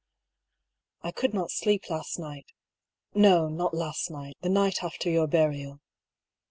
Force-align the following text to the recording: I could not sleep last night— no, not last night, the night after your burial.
I 1.03 1.11
could 1.11 1.31
not 1.31 1.51
sleep 1.51 1.87
last 1.87 2.17
night— 2.17 2.47
no, 3.13 3.49
not 3.49 3.75
last 3.75 4.09
night, 4.09 4.35
the 4.41 4.49
night 4.49 4.83
after 4.83 5.11
your 5.11 5.27
burial. 5.27 5.79